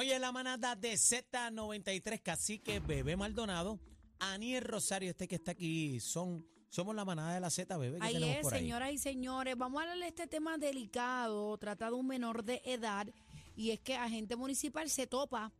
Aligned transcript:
Oye, 0.00 0.18
la 0.18 0.32
manada 0.32 0.74
de 0.74 0.94
Z93, 0.94 2.22
Cacique, 2.22 2.80
Bebé 2.80 3.18
Maldonado, 3.18 3.78
Aniel 4.18 4.64
Rosario, 4.64 5.10
este 5.10 5.28
que 5.28 5.34
está 5.34 5.50
aquí, 5.50 6.00
son, 6.00 6.46
somos 6.70 6.94
la 6.94 7.04
manada 7.04 7.34
de 7.34 7.40
la 7.40 7.50
Z, 7.50 7.76
Bebé, 7.76 7.98
que 7.98 8.06
Ahí 8.06 8.24
es, 8.24 8.38
por 8.40 8.54
ahí. 8.54 8.60
señoras 8.60 8.92
y 8.92 8.96
señores. 8.96 9.58
Vamos 9.58 9.78
a 9.78 9.82
hablar 9.82 9.98
de 9.98 10.08
este 10.08 10.26
tema 10.26 10.56
delicado. 10.56 11.58
Trata 11.58 11.90
de 11.90 11.96
un 11.96 12.06
menor 12.06 12.44
de 12.44 12.62
edad. 12.64 13.08
Y 13.54 13.72
es 13.72 13.80
que 13.80 13.94
agente 13.94 14.36
municipal 14.36 14.88
se 14.88 15.06
topa 15.06 15.52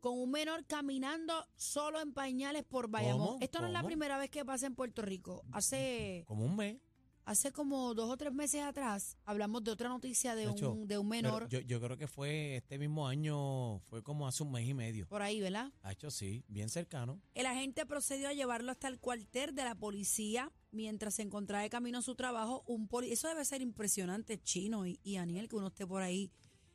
con 0.00 0.18
un 0.18 0.30
menor 0.30 0.66
caminando 0.66 1.32
solo 1.56 1.98
en 1.98 2.12
pañales 2.12 2.64
por 2.64 2.88
Bayamón. 2.90 3.26
¿Cómo? 3.26 3.38
Esto 3.40 3.62
no 3.62 3.68
es 3.68 3.72
la 3.72 3.84
primera 3.84 4.18
vez 4.18 4.28
que 4.28 4.44
pasa 4.44 4.66
en 4.66 4.74
Puerto 4.74 5.00
Rico. 5.00 5.44
Hace, 5.50 6.24
Como 6.26 6.44
un 6.44 6.56
mes. 6.56 6.76
Hace 7.24 7.52
como 7.52 7.94
dos 7.94 8.10
o 8.10 8.16
tres 8.16 8.32
meses 8.32 8.62
atrás 8.62 9.16
hablamos 9.24 9.62
de 9.64 9.70
otra 9.70 9.88
noticia 9.88 10.34
de, 10.34 10.46
Nacho, 10.46 10.72
un, 10.72 10.88
de 10.88 10.98
un 10.98 11.08
menor 11.08 11.48
Yo, 11.48 11.60
yo 11.60 11.80
creo 11.80 11.96
que 11.96 12.08
fue 12.08 12.56
este 12.56 12.78
mismo 12.78 13.06
año, 13.06 13.80
fue 13.80 14.02
como 14.02 14.26
hace 14.26 14.42
un 14.42 14.52
mes 14.52 14.68
y 14.68 14.74
medio. 14.74 15.06
por 15.08 15.22
ahí, 15.22 15.40
¿verdad? 15.40 15.72
Ha 15.82 15.92
hecho 15.92 16.10
sí, 16.10 16.44
bien 16.48 16.68
cercano. 16.68 17.20
El 17.34 17.46
agente 17.46 17.86
procedió 17.86 18.28
a 18.28 18.32
llevarlo 18.32 18.72
hasta 18.72 18.88
el 18.88 18.98
cuartel 18.98 19.54
de 19.54 19.64
la 19.64 19.74
policía 19.74 20.52
mientras 20.70 21.14
se 21.14 21.22
encontraba 21.22 21.62
de 21.62 21.70
camino 21.70 21.98
a 21.98 22.02
su 22.02 22.14
trabajo. 22.14 22.64
Un 22.66 22.88
poli 22.88 23.12
Eso 23.12 23.28
debe 23.28 23.44
ser 23.44 23.62
impresionante, 23.62 24.42
Chino 24.42 24.86
y, 24.86 24.98
y 25.02 25.16
Aniel, 25.16 25.48
que 25.48 25.56
uno 25.56 25.68
esté 25.68 25.86
por 25.86 26.02
ahí 26.02 26.32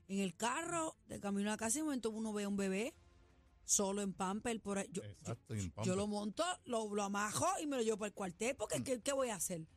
en 0.08 0.20
el 0.20 0.36
carro, 0.36 0.96
de 1.08 1.20
camino 1.20 1.52
a 1.52 1.58
casa, 1.58 1.78
y 1.78 1.82
de 1.82 1.86
momento 1.86 2.10
uno 2.12 2.32
ve 2.32 2.44
a 2.44 2.48
un 2.48 2.56
bebé 2.56 2.94
solo 3.66 4.02
en 4.02 4.14
pamper 4.14 4.62
por 4.62 4.78
ahí. 4.78 4.88
Yo, 4.92 5.04
Exacto, 5.04 5.54
en 5.54 5.72
lo 5.86 6.08
monto, 6.08 6.44
lo, 6.66 6.94
lo 6.94 7.04
amajo 7.04 7.46
y 7.62 7.68
me 7.68 7.76
lo 7.76 7.84
llevo 7.84 7.98
para 7.98 8.08
el 8.08 8.14
cuartel, 8.14 8.56
porque 8.56 8.82
¿qué, 8.84 9.02
qué 9.02 9.12
voy 9.12 9.30
a 9.30 9.36
hacer? 9.36 9.68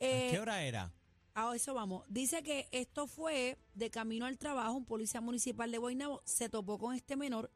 ¿A 0.00 0.04
Eh, 0.04 0.28
qué 0.30 0.38
hora 0.38 0.62
era? 0.62 0.92
a 1.34 1.54
eso 1.54 1.74
vamos. 1.74 2.04
Dice 2.08 2.42
que 2.42 2.66
esto 2.72 3.06
fue 3.06 3.58
de 3.74 3.90
camino 3.90 4.24
al 4.24 4.38
trabajo. 4.38 4.72
Un 4.72 4.86
policía 4.86 5.20
municipal 5.20 5.70
de 5.70 5.78
Guaynabo 5.78 6.22
se 6.24 6.48
topó 6.48 6.78
con 6.78 6.94
este 6.94 7.14
menor 7.16 7.50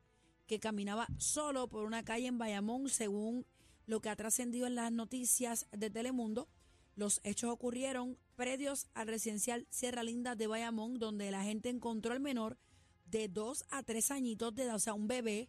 que 0.46 0.60
caminaba 0.60 1.06
solo 1.16 1.68
por 1.68 1.84
una 1.84 2.02
calle 2.04 2.26
en 2.26 2.36
Bayamón, 2.36 2.88
según 2.88 3.46
lo 3.86 4.00
que 4.00 4.10
ha 4.10 4.16
trascendido 4.16 4.66
en 4.66 4.74
las 4.74 4.92
noticias 4.92 5.66
de 5.72 5.88
Telemundo. 5.88 6.48
Los 6.94 7.20
hechos 7.24 7.50
ocurrieron 7.50 8.18
predios 8.36 8.88
al 8.94 9.06
residencial 9.06 9.66
Sierra 9.70 10.02
Linda 10.02 10.34
de 10.34 10.46
Bayamón, 10.46 10.98
donde 10.98 11.30
la 11.30 11.42
gente 11.42 11.70
encontró 11.70 12.12
al 12.12 12.20
menor 12.20 12.58
de 13.06 13.28
dos 13.28 13.64
a 13.70 13.82
tres 13.82 14.10
añitos 14.10 14.54
de 14.54 14.64
edad, 14.64 14.74
o 14.74 14.78
sea, 14.78 14.92
un 14.94 15.08
bebé 15.08 15.48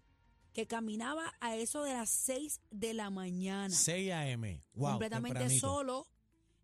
que 0.54 0.68
caminaba 0.68 1.34
a 1.40 1.56
eso 1.56 1.84
de 1.84 1.94
las 1.94 2.10
seis 2.10 2.62
de 2.72 2.94
la 2.94 3.10
mañana 3.10 3.70
6 3.70 4.12
a.m. 4.12 4.64
Wow, 4.74 4.92
completamente 4.92 5.40
tempranito. 5.40 5.68
solo 5.68 6.08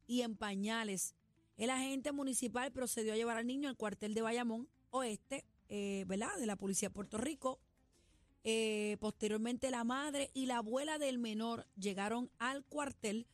y 0.08 0.22
en 0.22 0.36
pañales. 0.36 1.14
El 1.58 1.70
agente 1.70 2.12
municipal 2.12 2.72
procedió 2.72 3.14
a 3.14 3.16
llevar 3.16 3.38
al 3.38 3.48
niño 3.48 3.70
al 3.70 3.78
cuartel 3.78 4.14
de 4.14 4.22
Bayamón 4.22 4.70
Oeste, 4.92 5.46
eh, 5.70 6.06
¿verdad? 6.08 6.36
De 6.38 6.46
la 6.46 6.56
Policía 6.56 6.90
de 6.90 6.96
Puerto 6.96 7.18
Rico. 7.18 7.60
Eh, 8.44 8.98
posteriormente, 9.00 9.70
la 9.72 9.84
madre 9.84 10.32
y 10.34 10.46
la 10.46 10.58
abuela 10.58 10.98
del 10.98 11.18
menor 11.18 11.68
llegaron 11.76 12.30
al 12.40 12.64
cuartel 12.64 13.28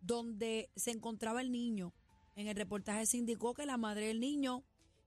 donde 0.00 0.70
se 0.76 0.90
encontraba 0.90 1.40
el 1.40 1.50
niño. 1.50 1.92
En 2.36 2.46
el 2.46 2.56
reportaje 2.56 3.06
se 3.06 3.16
indicó 3.16 3.54
que 3.54 3.66
la 3.66 3.76
madre 3.76 4.06
del 4.06 4.20
niño, 4.20 4.62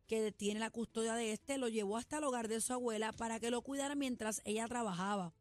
que 0.07 0.31
tiene 0.31 0.59
la 0.59 0.69
custodia 0.69 1.13
de 1.13 1.31
este, 1.31 1.57
lo 1.57 1.69
llevó 1.69 1.97
hasta 1.97 2.17
el 2.17 2.25
hogar 2.25 2.47
de 2.47 2.59
su 2.59 2.73
abuela 2.73 3.13
para 3.13 3.39
que 3.39 3.51
lo 3.51 3.61
cuidara 3.61 3.95
mientras 3.95 4.41
ella 4.45 4.67
trabajaba. 4.67 5.33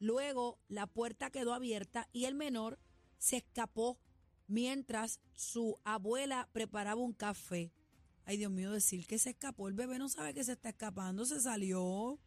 Luego, 0.00 0.58
la 0.68 0.86
puerta 0.86 1.30
quedó 1.30 1.52
abierta 1.52 2.08
y 2.12 2.24
el 2.24 2.34
menor 2.34 2.78
se 3.18 3.38
escapó 3.38 3.98
mientras 4.48 5.20
su 5.34 5.78
abuela 5.84 6.48
preparaba 6.52 7.00
un 7.00 7.12
café. 7.12 7.72
Ay, 8.24 8.36
Dios 8.36 8.50
mío, 8.50 8.72
decir 8.72 9.06
que 9.06 9.18
se 9.18 9.30
escapó. 9.30 9.68
El 9.68 9.74
bebé 9.74 9.98
no 9.98 10.08
sabe 10.08 10.34
que 10.34 10.44
se 10.44 10.52
está 10.52 10.70
escapando, 10.70 11.24
se 11.24 11.40
salió. 11.40 12.18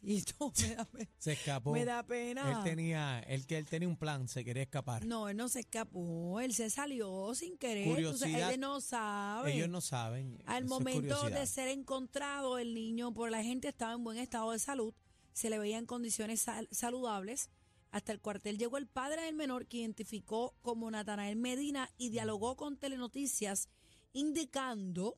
Y 0.00 0.16
esto 0.18 0.52
me 0.60 0.74
da, 0.76 0.84
pe- 0.84 1.08
Se 1.18 1.32
escapó. 1.32 1.72
me 1.72 1.84
da 1.84 2.04
pena. 2.04 2.52
Él 2.52 2.62
tenía, 2.62 3.18
él, 3.20 3.44
que 3.46 3.58
él 3.58 3.66
tenía 3.66 3.88
un 3.88 3.96
plan, 3.96 4.28
se 4.28 4.44
quería 4.44 4.62
escapar. 4.62 5.04
No, 5.04 5.28
él 5.28 5.36
no 5.36 5.48
se 5.48 5.58
escapó, 5.60 6.38
él 6.38 6.54
se 6.54 6.70
salió 6.70 7.34
sin 7.34 7.58
querer. 7.58 7.88
Entonces, 7.88 8.20
Curiosidad. 8.28 8.52
él 8.52 8.60
no 8.60 8.80
sabe. 8.80 9.54
Ellos 9.54 9.68
no 9.68 9.80
saben. 9.80 10.40
Al 10.46 10.66
momento 10.66 11.28
de 11.30 11.46
ser 11.48 11.66
encontrado, 11.66 12.58
el 12.58 12.74
niño 12.74 13.12
por 13.12 13.28
la 13.32 13.42
gente 13.42 13.66
estaba 13.66 13.94
en 13.94 14.04
buen 14.04 14.18
estado 14.18 14.52
de 14.52 14.60
salud, 14.60 14.94
se 15.32 15.50
le 15.50 15.58
veía 15.58 15.78
en 15.78 15.86
condiciones 15.86 16.42
sal- 16.42 16.68
saludables. 16.70 17.50
Hasta 17.90 18.12
el 18.12 18.20
cuartel 18.20 18.58
llegó 18.58 18.76
el 18.76 18.86
padre 18.86 19.22
del 19.22 19.34
menor 19.34 19.66
que 19.66 19.78
identificó 19.78 20.54
como 20.62 20.90
Natanael 20.90 21.36
Medina 21.36 21.90
y 21.96 22.10
dialogó 22.10 22.56
con 22.56 22.76
Telenoticias 22.76 23.68
indicando, 24.12 25.16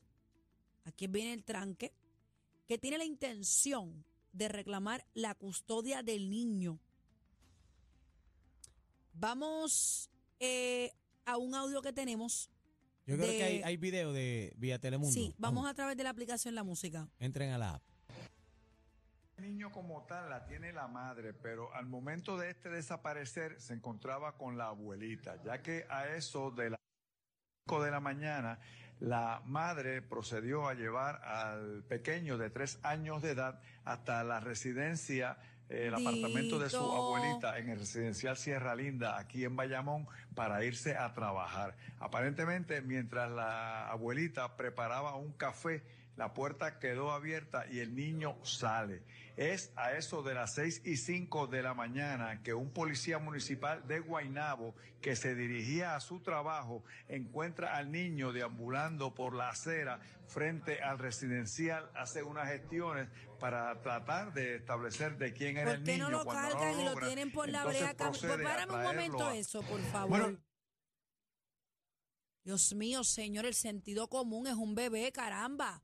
aquí 0.85 1.07
viene 1.07 1.33
el 1.33 1.43
tranque, 1.43 1.93
que 2.67 2.77
tiene 2.77 2.97
la 2.97 3.03
intención 3.05 4.05
de 4.31 4.47
reclamar 4.47 5.05
la 5.13 5.35
custodia 5.35 6.01
del 6.03 6.29
niño. 6.29 6.79
Vamos 9.13 10.09
eh, 10.39 10.93
a 11.25 11.37
un 11.37 11.53
audio 11.55 11.81
que 11.81 11.93
tenemos. 11.93 12.49
Yo 13.05 13.15
creo 13.17 13.27
de- 13.27 13.37
que 13.37 13.43
hay, 13.43 13.61
hay 13.63 13.77
video 13.77 14.13
de 14.13 14.53
vía 14.57 14.79
Telemundo. 14.79 15.13
Sí, 15.13 15.33
vamos 15.37 15.67
a 15.67 15.73
través 15.73 15.97
de 15.97 16.03
la 16.03 16.09
aplicación 16.11 16.55
La 16.55 16.63
Música. 16.63 17.09
Entren 17.19 17.51
a 17.51 17.57
la 17.57 17.75
app. 17.75 17.83
Niño 19.41 19.71
como 19.71 20.03
tal 20.03 20.29
la 20.29 20.45
tiene 20.45 20.71
la 20.71 20.87
madre, 20.87 21.33
pero 21.33 21.73
al 21.73 21.87
momento 21.87 22.37
de 22.37 22.51
este 22.51 22.69
desaparecer 22.69 23.59
se 23.59 23.73
encontraba 23.73 24.37
con 24.37 24.55
la 24.55 24.67
abuelita, 24.67 25.41
ya 25.43 25.63
que 25.63 25.87
a 25.89 26.09
eso 26.09 26.51
de 26.51 26.69
las 26.69 26.79
5 27.67 27.83
de 27.83 27.89
la 27.91 27.99
mañana 27.99 28.59
la 28.99 29.41
madre 29.45 30.03
procedió 30.03 30.67
a 30.67 30.75
llevar 30.75 31.23
al 31.23 31.83
pequeño 31.85 32.37
de 32.37 32.51
tres 32.51 32.77
años 32.83 33.23
de 33.23 33.31
edad 33.31 33.59
hasta 33.83 34.23
la 34.23 34.39
residencia, 34.39 35.39
eh, 35.69 35.87
el 35.87 35.95
apartamento 35.95 36.59
de 36.59 36.69
su 36.69 36.77
abuelita 36.77 37.57
en 37.57 37.69
el 37.69 37.79
residencial 37.79 38.37
Sierra 38.37 38.75
Linda, 38.75 39.17
aquí 39.17 39.43
en 39.43 39.55
Bayamón, 39.55 40.07
para 40.35 40.63
irse 40.63 40.95
a 40.95 41.13
trabajar. 41.13 41.75
Aparentemente, 41.99 42.83
mientras 42.83 43.31
la 43.31 43.89
abuelita 43.89 44.55
preparaba 44.55 45.15
un 45.15 45.33
café, 45.33 45.81
la 46.17 46.33
puerta 46.33 46.77
quedó 46.79 47.11
abierta 47.11 47.65
y 47.71 47.79
el 47.79 47.95
niño 47.95 48.37
sale. 48.43 49.03
Es 49.37 49.71
a 49.75 49.93
eso 49.93 50.21
de 50.23 50.33
las 50.33 50.53
seis 50.53 50.81
y 50.85 50.97
cinco 50.97 51.47
de 51.47 51.63
la 51.63 51.73
mañana 51.73 52.43
que 52.43 52.53
un 52.53 52.71
policía 52.71 53.17
municipal 53.17 53.87
de 53.87 53.99
Guaynabo 54.01 54.75
que 55.01 55.15
se 55.15 55.33
dirigía 55.35 55.95
a 55.95 55.99
su 55.99 56.19
trabajo 56.19 56.83
encuentra 57.07 57.75
al 57.75 57.91
niño 57.91 58.33
deambulando 58.33 59.15
por 59.15 59.33
la 59.33 59.49
acera 59.49 59.99
frente 60.27 60.81
al 60.81 60.99
residencial, 60.99 61.89
hace 61.95 62.23
unas 62.23 62.47
gestiones 62.49 63.09
para 63.39 63.81
tratar 63.81 64.33
de 64.33 64.55
establecer 64.57 65.17
de 65.17 65.33
quién 65.33 65.57
era 65.57 65.71
¿Por 65.71 65.79
el 65.79 65.83
qué 65.83 65.91
niño. 65.93 66.09
no 66.09 66.17
lo 66.19 66.23
Cuando 66.25 66.57
cargan 66.57 66.79
y 66.79 66.83
lo 66.85 66.95
tienen 66.95 67.31
por 67.31 67.49
la 67.49 67.65
brea? 67.65 67.95
Pues 67.97 68.21
párame 68.21 68.73
un 68.73 68.83
momento 68.83 69.27
a- 69.27 69.35
eso, 69.35 69.61
por 69.63 69.81
favor. 69.81 70.09
Bueno. 70.09 70.37
Dios 72.43 72.73
mío, 72.73 73.03
señor, 73.03 73.45
el 73.45 73.53
sentido 73.53 74.07
común 74.07 74.47
es 74.47 74.55
un 74.55 74.73
bebé, 74.75 75.11
caramba. 75.11 75.83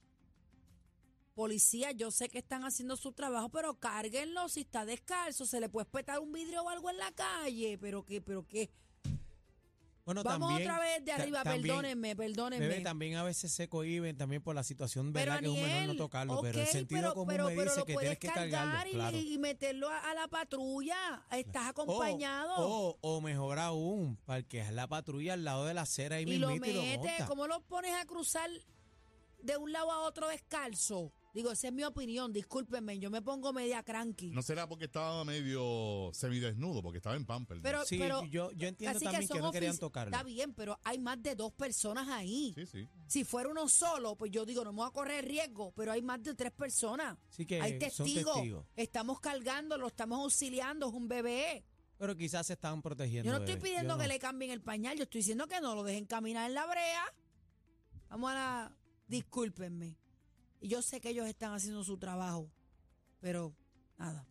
Policía, 1.47 1.91
yo 1.91 2.09
sé 2.09 2.29
que 2.29 2.39
están 2.39 2.63
haciendo 2.63 2.97
su 2.97 3.11
trabajo, 3.11 3.49
pero 3.49 3.75
cárguenlo 3.75 4.49
si 4.49 4.61
está 4.61 4.85
descalzo, 4.85 5.45
se 5.45 5.59
le 5.59 5.69
puede 5.69 5.83
espetar 5.83 6.17
un 6.17 6.31
vidrio 6.31 6.63
o 6.63 6.69
algo 6.69 6.89
en 6.89 6.97
la 6.97 7.11
calle, 7.11 7.77
pero 7.79 8.03
qué, 8.03 8.21
pero 8.21 8.43
qué. 8.47 8.71
Bueno, 10.03 10.23
Vamos 10.23 10.49
también, 10.49 10.67
otra 10.71 10.79
vez 10.83 11.05
de 11.05 11.11
arriba, 11.11 11.43
también, 11.43 11.61
perdónenme, 11.67 12.15
perdónenme. 12.15 12.67
Bebé, 12.67 12.81
también 12.81 13.17
a 13.17 13.23
veces 13.23 13.51
se 13.51 13.69
cohiben 13.69 14.17
también 14.17 14.41
por 14.41 14.55
la 14.55 14.63
situación, 14.63 15.13
Pero 15.13 15.33
¿verdad? 15.33 15.39
que 15.41 15.45
es 15.45 15.51
un 15.53 15.61
menor 15.61 15.87
no 15.89 15.95
tocarlo, 15.95 16.41
pero 16.41 16.59
el 16.59 16.65
sentido 16.65 17.01
pero- 17.01 17.13
común 17.13 17.27
pero- 17.27 17.45
me 17.49 17.55
pero 17.55 17.63
dice 17.65 17.79
lo 17.81 17.85
que 17.85 17.95
tienes 17.97 18.17
que 18.17 18.27
cargarlo, 18.29 18.51
cargar 18.71 18.87
y, 18.87 18.91
claro. 18.93 19.17
y 19.17 19.37
meterlo 19.37 19.89
a, 19.89 20.09
a 20.09 20.13
la 20.15 20.27
patrulla. 20.27 21.23
Estás 21.29 21.67
O- 21.67 21.69
acompañado. 21.69 22.55
O, 22.57 22.97
o 22.99 23.21
mejor 23.21 23.59
aún, 23.59 24.17
parqueas 24.25 24.73
la 24.73 24.87
patrulla 24.87 25.33
al 25.33 25.43
lado 25.43 25.65
de 25.65 25.75
la 25.75 25.81
acera 25.83 26.19
y 26.19 26.25
lo 26.25 26.31
y 26.33 26.39
lo 26.39 26.47
metes, 26.55 26.97
montas. 26.97 27.27
¿cómo 27.27 27.45
lo 27.45 27.59
pones 27.61 27.93
a 27.93 28.05
cruzar 28.05 28.49
de 29.43 29.55
un 29.57 29.71
lado 29.71 29.91
a 29.91 29.99
otro 29.99 30.29
descalzo? 30.29 31.11
Digo, 31.37 31.51
esa 31.51 31.67
es 31.67 31.73
mi 31.73 31.83
opinión, 31.83 32.33
discúlpenme, 32.33 32.97
yo 32.97 33.11
me 33.11 33.21
pongo 33.21 33.53
media 33.53 33.83
cranky. 33.83 34.31
No 34.31 34.41
será 34.41 34.67
porque 34.67 34.85
estaba 34.85 35.23
medio 35.23 36.09
semidesnudo, 36.11 36.81
porque 36.81 36.97
estaba 36.97 37.15
en 37.15 37.27
pamper. 37.27 37.57
¿no? 37.57 37.61
Pero- 37.61 37.85
Sí, 37.85 37.99
yo, 38.31 38.51
yo 38.53 38.67
entiendo 38.67 38.97
Así 38.97 39.05
también 39.05 39.27
que, 39.27 39.39
no 39.39 39.51
querían 39.51 39.77
tocarlo. 39.77 40.15
Está 40.15 40.23
bien, 40.23 40.55
pero 40.55 40.79
hay 40.83 40.97
más 40.97 41.21
de 41.21 41.35
dos 41.35 41.53
personas 41.53 42.07
ahí. 42.07 42.53
Sí, 42.55 42.65
sí. 42.65 42.89
Si 43.05 43.23
fuera 43.23 43.49
uno 43.49 43.69
solo, 43.69 44.15
pues 44.15 44.31
yo 44.31 44.47
digo, 44.47 44.63
no 44.63 44.71
me 44.73 44.77
voy 44.77 44.87
a 44.87 44.91
correr 44.91 45.25
riesgo, 45.25 45.71
pero 45.73 45.91
hay 45.91 46.01
más 46.01 46.23
de 46.23 46.33
tres 46.33 46.51
personas. 46.53 47.15
Sí 47.29 47.45
que 47.45 47.61
hay 47.61 47.73
son 47.73 47.79
testigos. 48.07 48.33
testigos. 48.33 48.65
Estamos 48.75 49.19
cargándolo, 49.19 49.85
estamos 49.85 50.19
auxiliando, 50.21 50.87
es 50.87 50.93
un 50.95 51.07
bebé. 51.07 51.63
Pero 51.99 52.17
quizás 52.17 52.47
se 52.47 52.53
estaban 52.53 52.81
protegiendo. 52.81 53.27
Yo 53.27 53.31
no 53.37 53.37
estoy 53.45 53.57
bebé. 53.57 53.67
pidiendo 53.67 53.93
Yo 53.93 53.97
que 53.99 54.07
no. 54.07 54.13
le 54.13 54.17
cambien 54.17 54.49
el 54.49 54.61
pañal, 54.63 54.97
yo 54.97 55.03
estoy 55.03 55.19
diciendo 55.19 55.45
que 55.47 55.61
no 55.61 55.75
lo 55.75 55.83
dejen 55.83 56.07
caminar 56.07 56.47
en 56.49 56.55
la 56.55 56.65
brea. 56.65 57.13
Vamos 58.09 58.31
a 58.31 58.33
la... 58.33 58.77
Discúlpenme. 59.07 59.97
Y 60.59 60.69
yo 60.69 60.81
sé 60.81 60.99
que 61.01 61.09
ellos 61.09 61.27
están 61.27 61.53
haciendo 61.53 61.83
su 61.83 61.97
trabajo, 61.97 62.49
pero 63.19 63.53
nada. 63.97 64.25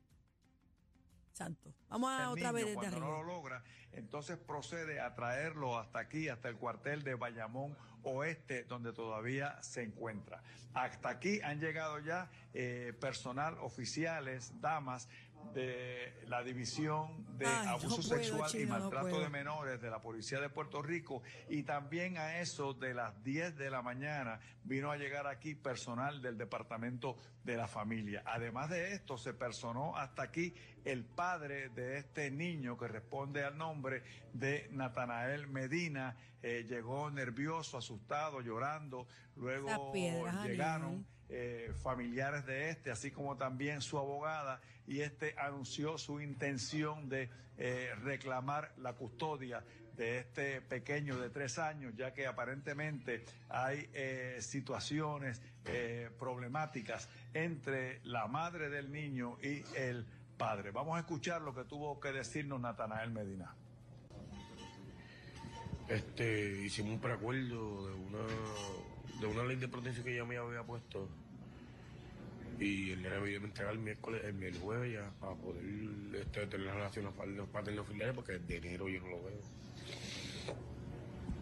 Santo. 1.32 1.74
Vamos 1.88 2.10
a 2.10 2.24
el 2.24 2.28
otra 2.30 2.40
niño, 2.40 2.52
vez 2.54 2.64
desde 2.64 2.74
cuando 2.74 2.96
arriba. 2.96 3.10
no 3.10 3.22
lo 3.22 3.34
logra, 3.34 3.62
entonces 3.92 4.38
procede 4.38 5.00
a 5.00 5.14
traerlo 5.14 5.78
hasta 5.78 5.98
aquí, 5.98 6.28
hasta 6.28 6.48
el 6.48 6.56
cuartel 6.56 7.02
de 7.02 7.14
Bayamón 7.14 7.76
Oeste, 8.02 8.64
donde 8.64 8.92
todavía 8.92 9.62
se 9.62 9.82
encuentra. 9.82 10.42
Hasta 10.72 11.10
aquí 11.10 11.40
han 11.42 11.60
llegado 11.60 11.98
ya 11.98 12.30
eh, 12.54 12.94
personal, 12.98 13.58
oficiales, 13.58 14.52
damas 14.60 15.08
de 15.54 16.24
la 16.26 16.42
división 16.42 17.24
de 17.38 17.46
Ay, 17.46 17.66
no 17.66 17.70
abuso 17.72 17.96
puedo, 17.96 18.02
sexual 18.02 18.50
y 18.54 18.64
no 18.64 18.78
maltrato 18.78 19.20
de 19.20 19.28
menores 19.28 19.80
de 19.80 19.90
la 19.90 20.00
Policía 20.00 20.40
de 20.40 20.48
Puerto 20.48 20.82
Rico 20.82 21.22
y 21.48 21.62
también 21.62 22.18
a 22.18 22.40
eso 22.40 22.74
de 22.74 22.94
las 22.94 23.22
10 23.22 23.56
de 23.56 23.70
la 23.70 23.82
mañana 23.82 24.40
vino 24.64 24.90
a 24.90 24.96
llegar 24.96 25.26
aquí 25.26 25.54
personal 25.54 26.20
del 26.20 26.36
Departamento 26.36 27.16
de 27.44 27.56
la 27.56 27.68
Familia. 27.68 28.22
Además 28.26 28.70
de 28.70 28.94
esto, 28.94 29.16
se 29.16 29.34
personó 29.34 29.96
hasta 29.96 30.22
aquí 30.22 30.54
el 30.84 31.04
padre 31.04 31.68
de 31.70 31.98
este 31.98 32.30
niño 32.30 32.76
que 32.76 32.88
responde 32.88 33.44
al 33.44 33.56
nombre 33.56 34.02
de 34.32 34.68
Natanael 34.72 35.46
Medina. 35.46 36.16
Eh, 36.42 36.66
llegó 36.68 37.10
nervioso, 37.10 37.78
asustado, 37.78 38.40
llorando. 38.40 39.06
Luego 39.36 39.92
llegaron. 40.44 41.06
Eh, 41.28 41.72
familiares 41.82 42.46
de 42.46 42.70
este, 42.70 42.90
así 42.90 43.10
como 43.10 43.36
también 43.36 43.80
su 43.80 43.98
abogada, 43.98 44.60
y 44.86 45.00
este 45.00 45.34
anunció 45.38 45.98
su 45.98 46.20
intención 46.20 47.08
de 47.08 47.28
eh, 47.58 47.90
reclamar 48.02 48.72
la 48.78 48.92
custodia 48.92 49.64
de 49.96 50.18
este 50.18 50.60
pequeño 50.60 51.18
de 51.18 51.30
tres 51.30 51.58
años, 51.58 51.94
ya 51.96 52.12
que 52.12 52.26
aparentemente 52.26 53.24
hay 53.48 53.88
eh, 53.94 54.38
situaciones 54.40 55.40
eh, 55.64 56.10
problemáticas 56.18 57.08
entre 57.32 58.00
la 58.04 58.26
madre 58.26 58.68
del 58.68 58.92
niño 58.92 59.38
y 59.42 59.64
el 59.74 60.06
padre. 60.36 60.70
Vamos 60.70 60.96
a 60.96 61.00
escuchar 61.00 61.40
lo 61.40 61.54
que 61.54 61.64
tuvo 61.64 61.98
que 61.98 62.12
decirnos 62.12 62.60
Natanael 62.60 63.10
Medina. 63.10 63.54
Este, 65.88 66.64
hicimos 66.64 66.94
un 66.94 67.00
preacuerdo 67.00 67.86
de 67.86 67.94
una, 67.94 68.18
de 69.20 69.26
una 69.26 69.44
ley 69.44 69.56
de 69.56 69.68
protección 69.68 70.04
que 70.04 70.16
ya 70.16 70.24
me 70.24 70.36
había 70.36 70.62
puesto. 70.62 71.08
Y 72.58 72.90
el 72.92 73.02
nene 73.02 73.20
me 73.20 73.30
iba 73.30 73.42
a 73.42 73.44
entregar 73.44 73.72
el 73.74 73.78
miércoles, 73.78 74.22
el, 74.24 74.42
el 74.42 74.58
jueves 74.58 74.92
ya, 74.92 75.10
para 75.20 75.34
poder 75.34 75.62
este, 76.14 76.46
tener 76.46 76.74
relaciones 76.74 77.12
paterno-filiales, 77.52 78.14
porque 78.14 78.38
de 78.38 78.56
enero 78.56 78.88
yo 78.88 79.00
no 79.00 79.10
lo 79.10 79.22
veo. 79.22 79.40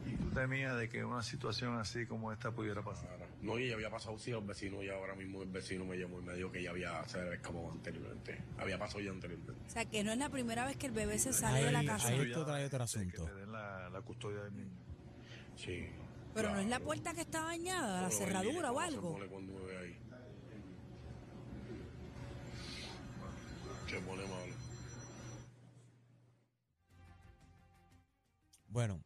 Y 0.07 0.17
tú 0.17 0.31
temías 0.31 0.77
de 0.77 0.89
que 0.89 1.05
una 1.05 1.23
situación 1.23 1.79
así 1.79 2.05
como 2.07 2.33
esta 2.33 2.51
pudiera 2.51 2.83
pasar. 2.83 3.17
No, 3.45 3.59
y 3.59 3.69
ya 3.69 3.75
había 3.75 3.91
pasado 3.91 4.19
sí 4.19 4.31
a 4.31 4.37
los 4.37 4.47
vecinos, 4.47 4.83
y 4.83 4.89
ahora 4.89 5.15
mismo 5.15 5.43
el 5.43 5.51
vecino 5.51 5.85
me 5.85 5.97
llamó 5.99 6.19
y 6.19 6.23
me 6.23 6.35
dijo 6.35 6.51
que 6.51 6.63
ya 6.63 6.71
había, 6.71 7.07
se 7.07 7.19
había 7.21 7.35
escapado 7.35 7.71
anteriormente. 7.71 8.43
Había 8.59 8.79
pasado 8.79 9.01
ya 9.01 9.11
anteriormente. 9.11 9.53
O 9.67 9.71
sea, 9.71 9.85
que 9.85 10.03
no 10.03 10.13
es 10.13 10.19
la 10.19 10.31
primera 10.31 10.65
vez 10.65 10.77
que 10.79 10.87
el 10.87 10.93
bebé 10.93 11.19
se 11.19 11.33
sale 11.33 11.63
de 11.65 11.71
la 11.73 11.85
casa. 11.85 12.09
ahí- 12.09 12.23
Esto 12.23 12.45
trae 12.47 12.65
otro 12.65 12.83
asunto. 12.83 13.27
Que 13.27 13.33
le 13.33 13.41
den 13.41 13.53
la, 13.53 13.91
la 13.91 14.01
custodia 14.01 14.45
del 14.45 14.57
niño. 14.57 14.77
Sí. 15.57 15.87
Pero 16.33 16.53
no 16.55 16.59
es 16.61 16.67
la 16.69 16.81
puerta 16.81 17.13
que 17.15 17.21
está 17.21 17.43
dañada, 17.43 18.01
la 18.03 18.11
cerradura 18.11 18.73
o 18.73 18.75
¿cómo 18.75 18.81
se 18.81 18.95
algo. 18.97 19.13
pone 19.13 19.27
cuando 19.27 19.53
me 19.53 19.61
ve 19.67 19.77
ahí? 19.79 19.99
Se 23.89 24.01
pone 24.01 24.23
malo. 24.27 24.55
Bueno, 28.69 29.01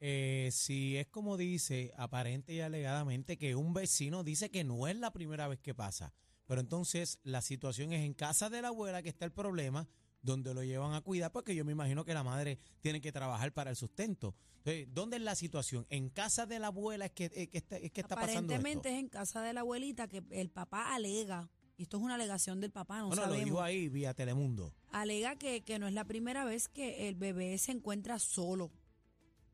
eh, 0.00 0.50
si 0.52 0.96
es 0.96 1.06
como 1.08 1.36
dice, 1.36 1.92
aparente 1.96 2.52
y 2.54 2.60
alegadamente, 2.60 3.36
que 3.36 3.54
un 3.56 3.72
vecino 3.74 4.22
dice 4.24 4.50
que 4.50 4.64
no 4.64 4.86
es 4.88 4.96
la 4.96 5.12
primera 5.12 5.48
vez 5.48 5.58
que 5.60 5.74
pasa, 5.74 6.12
pero 6.46 6.60
entonces 6.60 7.18
la 7.24 7.42
situación 7.42 7.92
es 7.92 8.04
en 8.04 8.14
casa 8.14 8.48
de 8.50 8.62
la 8.62 8.68
abuela 8.68 9.02
que 9.02 9.08
está 9.08 9.24
el 9.24 9.32
problema, 9.32 9.88
donde 10.22 10.52
lo 10.54 10.62
llevan 10.64 10.94
a 10.94 11.00
cuidar, 11.00 11.30
porque 11.32 11.54
yo 11.54 11.64
me 11.64 11.72
imagino 11.72 12.04
que 12.04 12.12
la 12.14 12.24
madre 12.24 12.58
tiene 12.80 13.00
que 13.00 13.12
trabajar 13.12 13.52
para 13.52 13.70
el 13.70 13.76
sustento. 13.76 14.34
Entonces, 14.58 14.88
¿dónde 14.92 15.16
es 15.16 15.22
la 15.22 15.34
situación? 15.36 15.86
¿En 15.90 16.10
casa 16.10 16.44
de 16.46 16.58
la 16.58 16.66
abuela 16.68 17.06
es 17.06 17.12
que, 17.12 17.30
que 17.30 17.58
está, 17.58 17.76
es 17.76 17.92
que 17.92 18.00
está 18.00 18.16
pasando 18.16 18.40
esto? 18.40 18.54
Aparentemente 18.54 18.88
es 18.90 18.98
en 18.98 19.08
casa 19.08 19.42
de 19.42 19.52
la 19.52 19.60
abuelita 19.60 20.08
que 20.08 20.22
el 20.30 20.50
papá 20.50 20.94
alega, 20.94 21.48
y 21.76 21.82
esto 21.84 21.98
es 21.98 22.02
una 22.02 22.16
alegación 22.16 22.60
del 22.60 22.72
papá, 22.72 22.98
no 22.98 23.06
Bueno, 23.08 23.22
lo 23.22 23.28
sabemos. 23.28 23.44
dijo 23.44 23.62
ahí 23.62 23.88
vía 23.88 24.12
Telemundo. 24.12 24.74
alega 24.90 25.36
que, 25.36 25.62
que 25.62 25.78
no 25.78 25.86
es 25.86 25.94
la 25.94 26.04
primera 26.04 26.44
vez 26.44 26.68
que 26.68 27.08
el 27.08 27.14
bebé 27.14 27.56
se 27.58 27.70
encuentra 27.72 28.18
solo. 28.18 28.72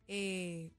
Eh, 0.08 0.72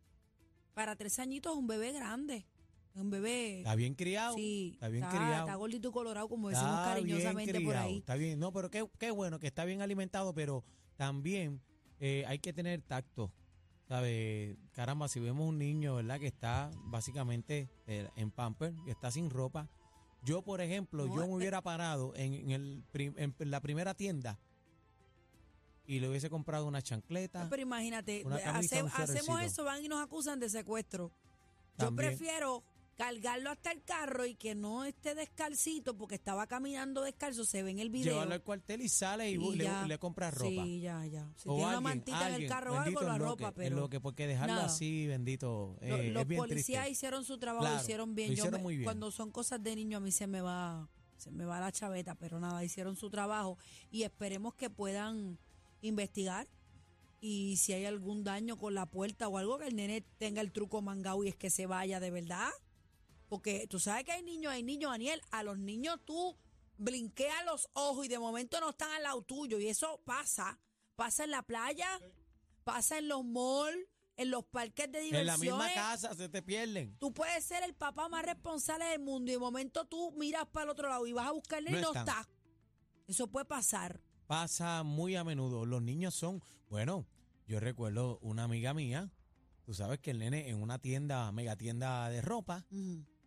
para 0.74 0.95
tres 0.95 1.19
añitos 1.19 1.54
es 1.54 1.57
un 1.57 1.68
bebé 1.68 1.92
grande. 1.92 2.45
Es 2.94 3.01
un 3.01 3.10
bebé. 3.10 3.60
Está 3.60 3.75
bien 3.75 3.94
criado. 3.94 4.36
sí, 4.36 4.72
está 4.74 4.88
bien 4.88 5.04
está, 5.04 5.16
criado. 5.18 5.45
está 5.45 5.56
gordito 5.56 5.89
y 5.89 5.92
colorado, 5.92 6.30
como 6.30 6.50
decimos 6.50 6.72
Está 6.72 6.94
cariñosamente 6.95 7.51
bien 7.51 7.66
por 7.66 7.75
ahí. 7.75 7.98
Está 7.98 8.16
bien, 8.16 8.39
no, 8.39 8.54
pero 8.54 8.69
qué, 8.69 8.88
qué 8.98 9.12
bueno 9.12 9.38
que 9.39 9.48
está 9.48 9.66
bien 9.66 9.81
alimentado, 9.81 10.33
pero 10.33 10.63
también 10.95 11.62
eh, 12.00 12.24
hay 12.27 12.39
que 12.39 12.54
tener 12.54 12.81
tacto. 12.81 13.31
¿Sabe? 13.88 14.57
Caramba, 14.72 15.07
si 15.07 15.19
vemos 15.19 15.48
un 15.48 15.60
niño, 15.60 15.95
¿verdad? 15.95 16.19
Que 16.19 16.28
está 16.28 16.71
básicamente 16.86 17.69
eh, 17.86 18.10
en 18.16 18.31
pamper, 18.31 18.74
que 18.83 18.92
está 18.92 19.12
sin 19.12 19.30
ropa. 19.30 19.69
Yo, 20.24 20.42
por 20.42 20.60
ejemplo, 20.60 21.06
No, 21.06 21.16
yo 21.16 21.24
eh, 21.24 21.28
me 21.28 21.36
hubiera 21.36 21.62
parado 21.62 22.16
en, 22.16 22.33
en 22.33 22.51
el, 22.51 22.83
en 22.94 23.51
la 23.51 23.60
primera 23.62 23.94
tienda 23.94 24.39
y 25.87 25.99
le 25.99 26.09
hubiese 26.09 26.29
comprado 26.29 26.65
una 26.67 26.81
chancleta. 26.81 27.47
Pero 27.49 27.61
imagínate, 27.61 28.23
camisa, 28.23 28.55
hace- 28.57 28.79
hacemos 28.79 29.41
eso, 29.41 29.63
van 29.63 29.83
y 29.83 29.87
nos 29.87 30.01
acusan 30.01 30.39
de 30.39 30.49
secuestro. 30.49 31.11
Yo 31.77 31.93
prefiero 31.95 32.63
cargarlo 32.97 33.49
hasta 33.49 33.73
el 33.73 33.83
carro 33.83 34.25
y 34.25 34.35
que 34.35 34.55
no 34.55 34.85
esté 34.85 35.15
descalcito 35.15 35.97
porque 35.97 36.15
estaba 36.15 36.47
caminando 36.47 37.01
descalzo, 37.01 37.43
se 37.43 37.61
ve 37.61 37.71
en 37.71 37.79
el 37.79 37.89
video. 37.89 38.13
Llevarlo 38.13 38.35
al 38.35 38.41
cuartel 38.41 38.81
y 38.81 38.87
sale 38.87 39.29
y, 39.29 39.33
Y 39.33 39.55
le, 39.57 39.69
le 39.87 39.97
compras 39.99 40.33
ropa. 40.33 40.63
Sí, 40.63 40.79
ya, 40.79 41.05
ya. 41.05 41.29
Si 41.35 41.49
O 41.49 41.55
tiene 41.55 41.63
una 41.67 41.67
alguien, 41.77 41.83
mantita 41.83 42.29
en 42.29 42.35
el 42.41 42.47
carro 42.47 42.73
o 42.73 42.77
algo, 42.79 43.01
la 43.01 43.17
ropa, 43.17 43.49
que- 43.51 43.57
pero 43.57 43.75
lo 43.75 43.89
que 43.89 43.99
porque 43.99 44.27
dejarlo 44.27 44.55
nada. 44.55 44.67
así, 44.67 45.07
bendito, 45.07 45.77
Lo- 45.81 45.97
eh, 45.97 46.09
los 46.11 46.25
bien 46.25 46.39
policías 46.39 46.83
triste. 46.85 46.91
hicieron 46.91 47.25
su 47.25 47.37
trabajo, 47.37 47.65
Claro, 47.65 47.81
hicieron 47.83 48.15
bien. 48.15 48.29
lo 48.29 48.35
Yo 48.37 48.49
me- 48.51 48.59
muy 48.59 48.75
bien. 48.77 48.85
Cuando 48.85 49.11
son 49.11 49.29
cosas 49.29 49.61
de 49.61 49.75
niño 49.75 49.97
a 49.97 49.99
mí 50.01 50.11
se 50.13 50.25
me 50.27 50.39
va 50.41 50.87
se 51.17 51.31
me 51.31 51.43
va 51.45 51.59
la 51.59 51.71
chaveta, 51.71 52.13
pero 52.15 52.39
nada, 52.39 52.63
hicieron 52.63 52.95
su 52.97 53.09
trabajo 53.09 53.57
y 53.89 54.03
esperemos 54.03 54.53
que 54.53 54.69
puedan 54.69 55.39
investigar 55.87 56.47
y 57.21 57.57
si 57.57 57.73
hay 57.73 57.85
algún 57.85 58.23
daño 58.23 58.57
con 58.57 58.75
la 58.75 58.85
puerta 58.85 59.27
o 59.27 59.37
algo 59.37 59.57
que 59.57 59.68
el 59.68 59.75
nene 59.75 60.01
tenga 60.18 60.42
el 60.42 60.51
truco 60.51 60.81
mangado 60.81 61.23
y 61.23 61.30
es 61.30 61.35
que 61.35 61.49
se 61.49 61.65
vaya 61.65 61.99
de 61.99 62.11
verdad. 62.11 62.51
Porque 63.30 63.68
tú 63.68 63.80
sabes 63.80 64.04
que 64.04 64.11
hay 64.11 64.21
niños, 64.21 64.54
hay 64.54 64.61
niños, 64.61 64.92
Daniel, 64.92 65.21
a 65.31 65.42
los 65.42 65.57
niños 65.57 65.99
tú 66.06 66.37
blinqueas 66.77 67.45
los 67.45 67.69
ojos 67.73 68.06
y 68.06 68.09
de 68.09 68.19
momento 68.19 68.59
no 68.59 68.69
están 68.69 68.92
al 68.92 69.04
lado 69.04 69.21
tuyo 69.23 69.59
y 69.59 69.68
eso 69.68 70.01
pasa. 70.06 70.59
Pasa 70.95 71.23
en 71.23 71.31
la 71.31 71.42
playa, 71.42 71.99
pasa 72.63 72.99
en 72.99 73.07
los 73.07 73.25
malls, 73.25 73.87
en 74.18 74.31
los 74.31 74.45
parques 74.45 74.92
de 74.92 75.09
En 75.09 75.25
la 75.25 75.37
misma 75.37 75.73
casa 75.73 76.13
se 76.13 76.30
te 76.30 76.42
pierden. 76.42 76.95
Tú 76.99 77.13
puedes 77.13 77.44
ser 77.44 77.63
el 77.63 77.73
papá 77.73 78.07
más 78.07 78.23
responsable 78.23 78.85
del 78.85 78.99
mundo 78.99 79.31
y 79.31 79.33
de 79.33 79.39
momento 79.39 79.85
tú 79.85 80.13
miras 80.13 80.45
para 80.47 80.65
el 80.65 80.69
otro 80.69 80.89
lado 80.89 81.06
y 81.07 81.13
vas 81.13 81.27
a 81.27 81.31
buscarle 81.31 81.71
No 81.71 81.80
y 81.80 81.81
no 81.81 81.94
está. 81.94 82.27
Eso 83.07 83.27
puede 83.27 83.45
pasar. 83.45 83.99
Pasa 84.27 84.83
muy 84.83 85.15
a 85.15 85.23
menudo. 85.23 85.65
Los 85.65 85.81
niños 85.81 86.15
son, 86.15 86.41
bueno, 86.69 87.05
yo 87.47 87.59
recuerdo 87.59 88.17
una 88.21 88.44
amiga 88.44 88.73
mía, 88.73 89.11
tú 89.63 89.73
sabes 89.73 89.99
que 89.99 90.11
el 90.11 90.19
nene 90.19 90.49
en 90.49 90.61
una 90.61 90.79
tienda, 90.79 91.31
mega 91.31 91.55
tienda 91.55 92.09
de 92.09 92.21
ropa, 92.21 92.65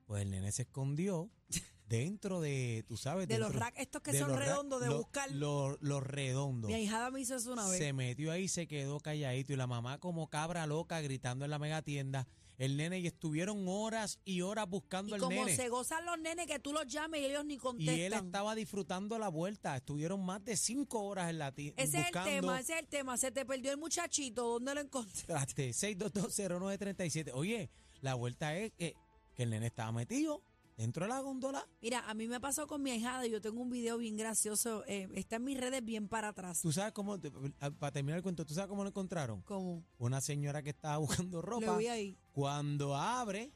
pues 0.07 0.23
el 0.23 0.31
nene 0.31 0.51
se 0.51 0.63
escondió 0.63 1.31
dentro 1.89 2.41
de, 2.41 2.85
tú 2.89 2.97
sabes, 2.97 3.29
De 3.29 3.39
los 3.39 3.55
racks 3.55 3.79
estos 3.81 4.03
que 4.03 4.19
son 4.19 4.37
redondos 4.37 4.81
de 4.81 4.89
lo- 4.89 4.99
buscar. 4.99 5.31
lo- 5.31 5.79
Los 5.81 6.03
redondos. 6.03 6.69
Mi 6.69 6.75
ahijada 6.75 7.11
me 7.13 7.21
hizo 7.21 7.37
eso 7.37 7.53
una 7.53 7.67
vez. 7.69 7.79
Se 7.79 7.93
metió 7.93 8.33
ahí, 8.33 8.49
se 8.49 8.67
quedó 8.67 8.99
calladito 9.01 9.53
y 9.53 9.57
la 9.57 9.67
mamá 9.69 9.99
como 9.99 10.29
cabra 10.29 10.67
loca 10.67 11.01
gritando 11.01 11.45
en 11.45 11.51
la 11.53 11.59
mega 11.61 11.83
tienda. 11.83 12.27
El 12.59 12.77
nene 12.77 12.99
y 12.99 13.07
estuvieron 13.07 13.65
horas 13.69 14.19
y 14.25 14.41
horas 14.43 14.69
buscando 14.69 15.11
y 15.11 15.15
al 15.15 15.21
como 15.21 15.37
nene. 15.45 15.55
se 15.55 15.69
gozan 15.69 16.05
los 16.05 16.19
nenes 16.19 16.47
que 16.49 16.59
tú 16.59 16.73
los 16.73 16.87
llames 16.89 17.21
y 17.21 17.27
ellos 17.27 17.45
ni 17.45 17.55
Y 17.55 17.59
contestan. 17.59 17.95
él 17.99 18.13
estaba 18.13 18.55
disfrutando 18.57 19.17
la 19.19 19.29
vuelta. 19.29 19.77
Estuvieron 19.77 20.25
más 20.25 20.45
de 20.45 20.57
cinco 20.57 21.05
horas 21.05 21.31
en 21.31 21.39
la 21.39 21.53
tienda. 21.53 21.81
ese 21.81 21.99
buscando. 21.99 22.29
es 22.29 22.35
el 22.35 22.41
tema, 22.41 22.61
ese 22.61 22.73
es 22.75 22.79
el 22.81 22.89
tema. 22.89 23.17
Se 23.17 23.31
te 23.31 23.47
perdió 23.47 23.71
el 23.71 23.79
muchachito. 23.79 24.45
¿Dónde 24.49 24.75
lo 24.75 24.81
encontré? 24.81 25.23
Traste, 25.27 25.71
6220937. 25.71 27.31
Oye, 27.33 27.71
la 28.01 28.15
vuelta 28.15 28.57
es 28.57 28.73
que, 28.73 28.95
que 29.37 29.43
el 29.45 29.51
nene 29.51 29.67
estaba 29.67 29.93
metido 29.93 30.43
dentro 30.79 31.05
de 31.05 31.11
la 31.11 31.21
góndola. 31.21 31.69
Mira, 31.83 32.09
a 32.09 32.15
mí 32.15 32.27
me 32.29 32.41
pasó 32.41 32.67
con 32.67 32.83
mi 32.83 32.91
ahijada 32.93 33.27
y 33.27 33.31
yo 33.31 33.41
tengo 33.43 33.61
un 33.61 33.69
video 33.69 33.99
bien 33.99 34.17
gracioso. 34.17 34.85
eh, 34.87 35.09
está 35.15 35.37
en 35.37 35.45
mis 35.45 35.59
redes 35.61 35.85
bien 35.85 36.09
para 36.09 36.29
atrás. 36.29 36.63
Tú 36.63 36.73
sabes 36.73 36.93
cómo, 36.93 37.21
te- 37.21 37.31
para 37.31 37.93
terminar 37.93 38.17
el 38.17 38.23
cuento, 38.23 38.47
¿tú 38.47 38.55
sabes 38.55 38.69
cómo 38.71 38.83
lo 38.85 38.89
encontraron? 38.89 39.43
Como 39.43 39.85
Una 39.99 40.21
señora 40.23 40.63
que 40.63 40.71
estaba 40.71 40.97
buscando 40.97 41.43
ropa. 41.43 41.67
lo 41.67 41.77
vi 41.77 41.89
ahí. 41.89 42.17
Cuando 42.33 42.97
abre 42.97 43.53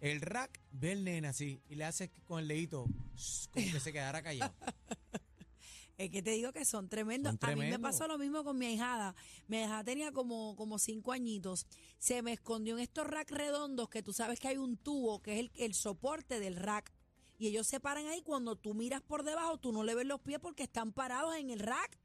el 0.00 0.20
rack, 0.20 0.60
ve 0.70 0.92
el 0.92 1.04
nene 1.04 1.28
así 1.28 1.60
y 1.68 1.74
le 1.74 1.84
hace 1.84 2.10
con 2.26 2.40
el 2.40 2.48
dedito 2.48 2.86
shh, 3.16 3.48
como 3.50 3.66
que 3.72 3.80
se 3.80 3.92
quedara 3.92 4.22
callado. 4.22 4.54
Es 5.98 6.10
que 6.10 6.22
te 6.22 6.30
digo 6.30 6.52
que 6.52 6.64
son 6.64 6.88
tremendos. 6.88 7.36
Son 7.40 7.50
A 7.50 7.54
mí 7.54 7.68
me 7.68 7.78
pasó 7.78 8.06
lo 8.08 8.18
mismo 8.18 8.44
con 8.44 8.58
mi 8.58 8.66
ahijada. 8.66 9.14
Mi 9.46 9.58
ahijada 9.58 9.84
tenía 9.84 10.12
como, 10.12 10.56
como 10.56 10.78
cinco 10.78 11.12
añitos. 11.12 11.66
Se 11.98 12.22
me 12.22 12.32
escondió 12.32 12.74
en 12.76 12.80
estos 12.82 13.06
racks 13.06 13.30
redondos 13.30 13.88
que 13.88 14.02
tú 14.02 14.12
sabes 14.12 14.40
que 14.40 14.48
hay 14.48 14.56
un 14.56 14.76
tubo 14.76 15.20
que 15.20 15.34
es 15.34 15.40
el, 15.40 15.52
el 15.54 15.74
soporte 15.74 16.40
del 16.40 16.56
rack. 16.56 16.92
Y 17.38 17.48
ellos 17.48 17.66
se 17.66 17.80
paran 17.80 18.06
ahí. 18.06 18.22
Cuando 18.22 18.56
tú 18.56 18.74
miras 18.74 19.02
por 19.02 19.22
debajo, 19.22 19.58
tú 19.58 19.72
no 19.72 19.84
le 19.84 19.94
ves 19.94 20.06
los 20.06 20.20
pies 20.20 20.38
porque 20.40 20.62
están 20.64 20.92
parados 20.92 21.36
en 21.36 21.50
el 21.50 21.60
rack. 21.60 21.98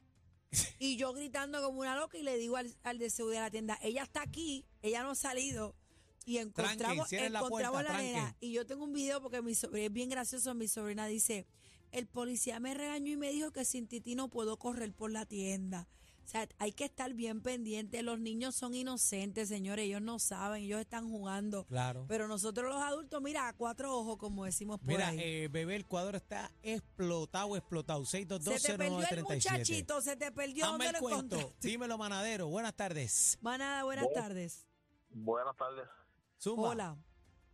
Y 0.79 0.97
yo 0.97 1.13
gritando 1.13 1.61
como 1.61 1.81
una 1.81 1.95
loca 1.95 2.17
y 2.17 2.23
le 2.23 2.37
digo 2.37 2.57
al, 2.57 2.75
al 2.83 2.97
de 2.97 3.09
seguridad 3.09 3.41
de 3.41 3.45
la 3.45 3.51
tienda, 3.51 3.79
ella 3.81 4.03
está 4.03 4.21
aquí, 4.21 4.65
ella 4.81 5.03
no 5.03 5.11
ha 5.11 5.15
salido. 5.15 5.75
Y 6.27 6.39
encontramos, 6.39 7.09
la 7.09 7.25
encontramos 7.39 7.49
puerta, 7.49 7.83
la 7.83 7.97
nena. 8.01 8.19
tranquen. 8.19 8.37
Y 8.41 8.51
yo 8.51 8.65
tengo 8.65 8.83
un 8.83 8.91
video 8.91 9.21
porque 9.21 9.41
mi 9.41 9.55
sobrina 9.55 9.85
es 9.85 9.93
bien 9.93 10.09
gracioso. 10.09 10.53
Mi 10.55 10.67
sobrina 10.67 11.07
dice, 11.07 11.47
el 11.91 12.07
policía 12.07 12.59
me 12.59 12.73
regañó 12.73 13.11
y 13.11 13.17
me 13.17 13.29
dijo 13.31 13.51
que 13.51 13.65
sin 13.65 13.87
Titi 13.87 14.15
no 14.15 14.29
puedo 14.29 14.57
correr 14.57 14.93
por 14.93 15.11
la 15.11 15.25
tienda. 15.25 15.87
O 16.27 16.29
sea, 16.29 16.45
hay 16.59 16.73
que 16.73 16.83
estar 16.83 17.13
bien 17.13 17.41
pendiente. 17.41 18.03
Los 18.03 18.19
niños 18.19 18.53
son 18.53 18.75
inocentes, 18.75 19.47
señores. 19.47 19.85
Ellos 19.85 20.01
no 20.01 20.19
saben, 20.19 20.63
ellos 20.63 20.81
están 20.81 21.09
jugando. 21.09 21.63
Claro. 21.67 22.03
Pero 22.09 22.27
nosotros 22.27 22.69
los 22.69 22.83
adultos, 22.83 23.21
mira, 23.21 23.47
a 23.47 23.53
cuatro 23.53 23.95
ojos, 23.97 24.17
como 24.17 24.43
decimos 24.43 24.77
por 24.79 24.89
Mira, 24.89 25.07
ahí. 25.07 25.19
eh, 25.21 25.47
bebé, 25.49 25.77
el 25.77 25.85
cuadro 25.85 26.17
está 26.17 26.51
explotado, 26.63 27.55
explotado. 27.55 28.03
se 28.03 28.25
te 28.25 28.37
perdió 28.77 28.99
el 28.99 29.05
6220937. 29.05 29.23
muchachito, 29.23 30.01
se 30.01 30.17
te 30.17 30.29
perdió. 30.33 30.65
Hazme 30.65 30.83
¿Dónde 30.85 30.87
el 30.87 30.93
lo 30.95 30.99
cuento. 30.99 31.53
Dímelo, 31.61 31.97
manadero. 31.97 32.47
Buenas 32.49 32.73
tardes. 32.75 33.37
Manada, 33.39 33.85
buenas 33.85 34.07
tardes. 34.13 34.67
Buenas 35.11 35.55
tardes. 35.55 35.87
Zumba. 36.41 36.69
Hola. 36.71 36.97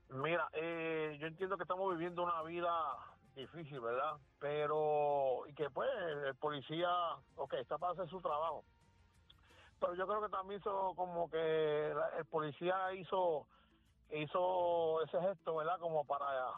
Mira, 0.10 0.50
eh, 0.54 1.16
yo 1.22 1.28
entiendo 1.28 1.58
que 1.58 1.64
estamos 1.64 1.92
viviendo 1.96 2.24
una 2.24 2.42
vida 2.42 2.72
difícil, 3.36 3.80
¿verdad? 3.80 4.18
Pero, 4.40 5.44
y 5.48 5.54
que 5.54 5.70
pues 5.70 5.90
el 6.28 6.36
policía, 6.36 6.90
ok, 7.36 7.54
está 7.54 7.78
para 7.78 7.94
hacer 7.94 8.10
su 8.10 8.22
trabajo. 8.22 8.64
Pero 9.80 9.96
yo 9.96 10.08
creo 10.08 10.22
que 10.22 10.30
también 10.30 10.60
hizo 10.60 10.94
como 10.96 11.30
que 11.30 11.92
el 12.18 12.26
policía 12.26 12.94
hizo 12.94 13.48
hizo 14.12 15.02
ese 15.04 15.20
gesto, 15.22 15.56
¿verdad? 15.56 15.80
Como 15.80 16.06
para 16.06 16.54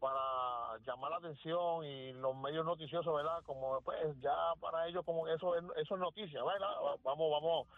para 0.00 0.76
llamar 0.84 1.12
la 1.12 1.16
atención 1.16 1.84
y 1.84 2.12
los 2.12 2.36
medios 2.36 2.64
noticiosos, 2.66 3.14
¿verdad? 3.14 3.42
Como 3.44 3.80
pues 3.82 4.20
ya 4.20 4.52
para 4.60 4.86
ellos 4.86 5.04
como 5.04 5.26
eso 5.28 5.56
es, 5.56 5.64
eso 5.76 5.94
es 5.94 6.00
noticia, 6.00 6.44
¿verdad? 6.44 6.74
Vamos, 7.02 7.30
vamos, 7.30 7.68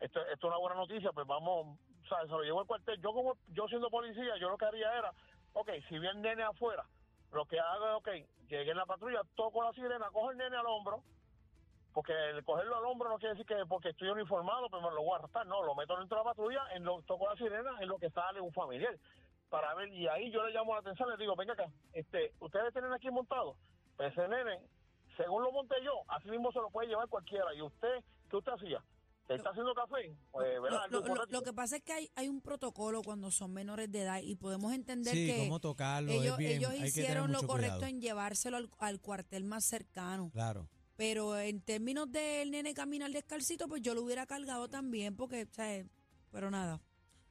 esto, 0.00 0.20
esto 0.20 0.32
es 0.32 0.44
una 0.44 0.58
buena 0.58 0.76
noticia, 0.76 1.12
pues 1.12 1.26
vamos, 1.26 1.78
o 2.04 2.08
sea, 2.08 2.20
se 2.22 2.26
lo 2.26 2.42
llevo 2.42 2.60
al 2.60 2.66
cuartel. 2.66 3.00
Yo 3.00 3.12
como 3.12 3.36
yo 3.48 3.66
siendo 3.68 3.88
policía, 3.88 4.36
yo 4.38 4.50
lo 4.50 4.58
que 4.58 4.66
haría 4.66 4.98
era, 4.98 5.14
ok, 5.54 5.70
si 5.88 5.94
el 5.94 6.20
nene 6.20 6.42
afuera, 6.42 6.84
lo 7.32 7.46
que 7.46 7.58
haga 7.58 7.92
es, 7.92 7.96
ok, 7.96 8.08
llegué 8.48 8.70
en 8.70 8.76
la 8.76 8.86
patrulla, 8.86 9.22
toco 9.34 9.62
la 9.62 9.72
sirena, 9.72 10.10
cojo 10.10 10.30
el 10.30 10.36
nene 10.36 10.56
al 10.56 10.66
hombro, 10.66 11.02
porque 11.92 12.12
el 12.30 12.44
cogerlo 12.44 12.76
al 12.76 12.84
hombro 12.84 13.08
no 13.08 13.18
quiere 13.18 13.34
decir 13.34 13.46
que 13.46 13.66
porque 13.66 13.90
estoy 13.90 14.08
uniformado, 14.08 14.68
pues 14.68 14.82
me 14.82 14.90
lo 14.90 15.02
voy 15.02 15.14
a 15.14 15.16
arrastrar, 15.16 15.46
no, 15.46 15.62
lo 15.62 15.74
meto 15.74 15.96
dentro 15.98 16.18
de 16.18 16.24
la 16.24 16.30
patrulla, 16.30 16.62
en 16.74 16.84
lo, 16.84 17.02
toco 17.02 17.28
la 17.28 17.36
sirena, 17.36 17.70
en 17.80 17.88
lo 17.88 17.98
que 17.98 18.10
sale 18.10 18.40
un 18.40 18.52
familiar, 18.52 18.96
para 19.48 19.74
ver, 19.74 19.88
y 19.88 20.06
ahí 20.08 20.30
yo 20.30 20.46
le 20.46 20.52
llamo 20.52 20.74
la 20.74 20.80
atención, 20.80 21.08
le 21.10 21.16
digo, 21.16 21.36
venga 21.36 21.54
acá, 21.54 21.66
este, 21.92 22.32
ustedes 22.40 22.72
tienen 22.72 22.92
aquí 22.92 23.10
montado, 23.10 23.56
pues 23.96 24.12
ese 24.12 24.28
nene, 24.28 24.60
según 25.16 25.42
lo 25.42 25.52
monté 25.52 25.76
yo, 25.82 26.02
así 26.08 26.30
mismo 26.30 26.52
se 26.52 26.60
lo 26.60 26.70
puede 26.70 26.88
llevar 26.88 27.08
cualquiera, 27.08 27.52
y 27.54 27.62
usted, 27.62 28.02
¿qué 28.30 28.36
usted 28.36 28.52
hacía? 28.52 28.82
¿Te 29.32 29.36
está 29.38 29.50
haciendo 29.50 29.74
café? 29.74 30.16
Pues, 30.30 30.60
¿verdad? 30.62 30.70
Lo, 30.70 30.82
Algo 30.82 30.90
lo- 30.92 31.00
lo- 31.00 31.08
correcto. 31.14 31.32
lo 31.32 31.42
que 31.42 31.52
pasa 31.52 31.76
es 31.76 31.82
que 31.82 31.92
hay, 31.92 32.10
hay 32.14 32.28
un 32.28 32.40
protocolo 32.40 33.02
cuando 33.02 33.30
son 33.30 33.52
menores 33.52 33.90
de 33.90 34.02
edad 34.02 34.20
y 34.22 34.34
podemos 34.36 34.72
entender 34.72 35.14
Sí, 35.14 35.26
que 35.26 35.38
cómo 35.38 35.60
tocarlo. 35.60 36.12
ellos, 36.12 36.32
es 36.32 36.36
bien, 36.38 36.52
ellos 36.58 36.70
hay 36.70 36.80
que 36.82 36.90
tener 36.92 37.04
hicieron 37.04 37.32
lo 37.32 37.38
correcto 37.46 37.76
cuidado. 37.78 37.86
en 37.86 38.00
llevárselo 38.00 38.56
al, 38.56 38.70
al 38.78 39.00
cuartel 39.00 39.44
más 39.44 39.64
cercano. 39.64 40.30
Claro. 40.32 40.68
Pero 40.96 41.38
en 41.38 41.60
términos 41.62 42.10
del 42.12 42.50
nene 42.50 42.74
caminar 42.74 43.10
descalcito, 43.10 43.66
pues 43.68 43.82
yo 43.82 43.94
lo 43.94 44.02
hubiera 44.02 44.26
cargado 44.26 44.68
también 44.68 45.16
porque, 45.16 45.42
o 45.50 45.54
sea, 45.54 45.84
pero 46.30 46.50
nada. 46.50 46.80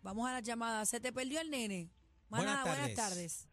Vamos 0.01 0.27
a 0.27 0.33
la 0.33 0.39
llamada. 0.39 0.85
¿Se 0.85 0.99
te 0.99 1.13
perdió 1.13 1.39
el 1.41 1.49
nene? 1.51 1.89
Buenas 2.27 2.47
Manada, 2.47 2.63
buenas 2.63 2.95
tardes. 2.95 2.95
tardes. 2.95 3.47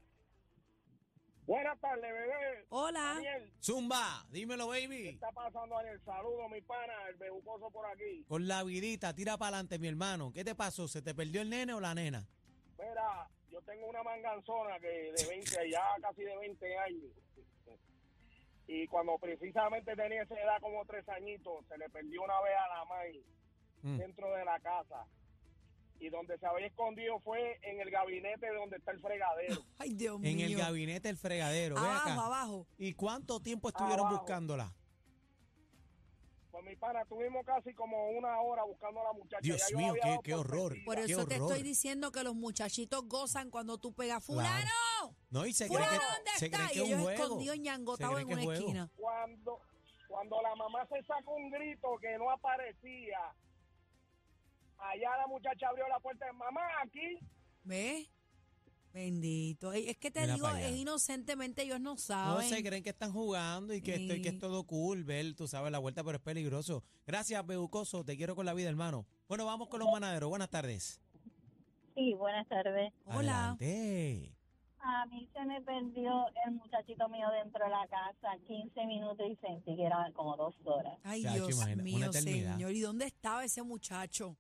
Buenas 1.47 1.81
tardes, 1.81 2.03
bebé. 2.03 2.67
Hola. 2.69 3.01
Daniel, 3.15 3.51
Zumba, 3.63 4.27
dímelo, 4.31 4.69
baby. 4.69 5.09
está 5.09 5.33
pasando 5.33 5.81
en 5.81 5.89
el 5.89 6.05
saludo, 6.05 6.47
mi 6.51 6.61
pana, 6.61 6.93
el 7.09 7.17
por 7.57 7.87
aquí. 7.87 8.25
Con 8.29 8.47
la 8.47 8.63
vidita, 8.65 9.15
tira 9.15 9.37
para 9.39 9.57
adelante, 9.57 9.79
mi 9.79 9.89
hermano. 9.89 10.33
¿Qué 10.33 10.45
te 10.45 10.55
pasó? 10.55 10.87
¿Se 10.89 11.01
te 11.03 11.15
perdió 11.15 11.41
el 11.41 11.51
nene 11.51 11.73
o 11.75 11.81
la 11.81 11.95
nena? 11.95 12.27
Mira, 12.79 13.29
yo 13.51 13.61
tengo 13.63 13.87
una 13.89 14.03
manganzona 14.03 14.79
que 14.79 14.87
de 15.17 15.27
20, 15.29 15.71
ya 15.71 15.83
casi 16.03 16.23
de 16.23 16.37
20 16.37 16.79
años. 16.79 17.11
Y 18.67 18.87
cuando 18.89 19.17
precisamente 19.19 19.97
tenía 19.97 20.23
esa 20.23 20.35
edad 20.35 20.61
como 20.61 20.85
tres 20.85 21.09
añitos, 21.09 21.65
se 21.69 21.79
le 21.79 21.89
perdió 21.89 22.23
una 22.23 22.39
vez 22.43 22.53
a 22.59 22.79
la 22.79 22.85
madre 22.85 23.23
Mm. 23.81 23.97
dentro 23.97 24.35
de 24.35 24.45
la 24.45 24.59
casa. 24.61 25.07
Y 26.01 26.09
donde 26.11 26.37
se 26.39 26.47
había 26.47 26.67
escondido 26.67 27.19
fue 27.21 27.59
en 27.63 27.81
el 27.81 27.91
gabinete 27.91 28.49
donde 28.53 28.77
está 28.77 28.91
el 28.93 29.01
fregadero. 29.01 29.63
Ay, 29.79 29.95
Dios 29.95 30.17
En 30.23 30.37
mío. 30.37 30.47
el 30.47 30.57
gabinete 30.57 31.09
del 31.09 31.17
fregadero. 31.17 31.79
Abajo, 31.79 32.11
acá. 32.11 32.25
abajo. 32.27 32.67
¿Y 32.77 32.93
cuánto 32.95 33.41
tiempo 33.41 33.69
estuvieron 33.69 34.01
Abajo. 34.07 34.17
buscándola? 34.19 34.75
Pues 36.59 36.71
mi 36.71 36.77
pana, 36.77 37.05
tuvimos 37.05 37.47
casi 37.47 37.73
como 37.73 38.09
una 38.11 38.41
hora 38.41 38.65
buscando 38.65 39.01
a 39.01 39.05
la 39.05 39.13
muchacha. 39.13 39.39
Dios 39.43 39.63
Ya 39.71 39.77
mío, 39.77 39.95
qué- 40.25 40.35
horror. 40.35 40.75
Por 40.85 40.97
Qué 40.97 41.05
eso 41.05 41.25
te 41.25 41.37
horror. 41.37 41.51
estoy 41.53 41.63
diciendo 41.63 42.11
que 42.11 42.25
los 42.25 42.35
muchachitos 42.35 43.07
gozan 43.07 43.49
cuando 43.49 43.79
tú 43.79 43.93
pegas 43.93 44.25
¡Fulano! 44.25 45.15
No, 45.31 45.47
y 45.47 45.53
se 45.53 45.69
cree 45.69 45.79
¡Fulano, 45.79 46.01
que, 46.01 46.07
¿dónde 46.17 46.31
se 46.37 46.47
está? 46.47 46.59
cree 46.59 46.69
que 46.71 46.79
Y 46.79 46.93
ellos 46.93 47.11
escondidos 47.13 47.59
ñangotados 47.61 48.21
en 48.21 48.27
una 48.27 48.43
juego. 48.43 48.53
esquina. 48.61 48.91
cuando 48.97 49.61
cuando 50.09 50.43
la 50.43 50.55
mamá 50.57 50.85
se 50.89 51.01
sacó 51.05 51.35
un 51.37 51.49
grito 51.51 51.97
que 52.01 52.19
no 52.19 52.29
aparecía, 52.31 53.19
allá 54.79 55.17
la 55.17 55.27
muchacha 55.29 55.69
abrió 55.69 55.87
la 55.87 56.01
puerta 56.01 56.27
de 56.27 56.33
mamá 56.33 56.63
aquí. 56.83 57.19
¿Ves? 57.63 58.09
Bendito. 58.93 59.73
Es 59.73 59.97
que 59.99 60.11
te 60.11 60.21
Mira 60.23 60.35
digo, 60.35 60.47
allá. 60.47 60.69
es 60.69 60.77
inocentemente, 60.77 61.63
ellos 61.63 61.81
no 61.81 61.91
No 61.93 61.97
saben. 61.97 62.49
se 62.49 62.63
creen 62.63 62.83
que 62.83 62.91
están 62.91 63.13
jugando 63.13 63.75
y 63.75 63.81
que, 63.83 63.95
esto, 63.95 64.15
y 64.15 64.23
que 64.23 64.29
es 64.29 64.35
Sí. 64.35 64.41
todo 64.41 64.65
cool 64.65 65.05
ver, 65.05 65.35
tú 65.35 65.47
sabes, 65.47 65.71
la 65.71 65.79
vuelta, 65.79 66.03
pero 66.03 66.17
es 66.17 66.23
peligroso. 66.23 66.83
Gracias, 67.07 67.47
Bebucoso. 67.47 68.05
Te 68.05 68.17
quiero 68.17 68.35
con 68.35 68.47
la 68.47 68.55
vida, 68.55 68.69
hermano. 68.69 69.07
Bueno, 69.29 69.45
vamos 69.47 69.69
con 69.69 69.81
los 69.81 69.91
manaderos. 69.91 70.29
Buenas 70.31 70.51
tardes. 70.51 71.01
Sí, 71.95 72.15
buenas 72.15 72.47
tardes. 72.49 72.93
Hola. 73.07 73.51
Adelante. 73.51 74.33
A 74.81 75.05
mí 75.07 75.29
se 75.33 75.45
me 75.45 75.61
perdió 75.63 76.27
el 76.47 76.53
muchachito 76.55 77.09
mío 77.09 77.27
dentro 77.43 77.65
de 77.65 77.71
la 77.71 77.87
casa 77.89 78.37
15 78.47 78.87
minutos 78.87 79.27
y 79.29 79.37
sentí 79.37 79.77
que 79.77 79.85
eran 79.85 80.13
como 80.13 80.37
dos 80.37 80.55
horas. 80.65 80.97
Ay, 81.03 81.23
Chacho, 81.25 81.35
Dios 81.47 81.51
imagina, 81.57 81.75
una 81.75 81.83
mío, 81.83 82.07
eternidad. 82.07 82.53
señor. 82.55 82.73
¿Y 82.73 82.81
dónde 82.81 83.05
estaba 83.07 83.45
ese 83.45 83.63
muchacho? 83.63 84.37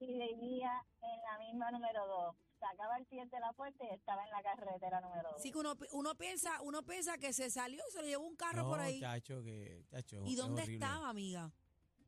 Y 0.00 0.06
vivía 0.06 0.72
en 1.02 1.20
la 1.22 1.38
misma 1.46 1.70
número 1.70 2.06
dos. 2.06 2.36
Sacaba 2.60 2.96
el 2.98 3.06
pie 3.06 3.24
de 3.26 3.40
la 3.40 3.52
puerta 3.52 3.84
y 3.84 3.94
estaba 3.94 4.24
en 4.24 4.30
la 4.30 4.42
carretera 4.42 5.00
número 5.00 5.30
dos. 5.30 5.40
Sí 5.42 5.52
que 5.52 5.58
uno, 5.58 5.74
uno 5.92 6.14
piensa, 6.16 6.60
uno 6.62 6.82
piensa 6.82 7.16
que 7.18 7.32
se 7.32 7.50
salió 7.50 7.82
y 7.88 7.92
se 7.92 8.00
lo 8.02 8.08
llevó 8.08 8.26
un 8.26 8.34
carro 8.36 8.62
No, 8.64 8.68
por 8.70 8.80
ahí. 8.80 8.98
chacho, 9.00 9.42
que, 9.42 9.84
chacho, 9.90 10.24
¿Y 10.26 10.32
es 10.32 10.36
dónde 10.38 10.62
horrible. 10.62 10.84
estaba, 10.86 11.08
amiga? 11.08 11.52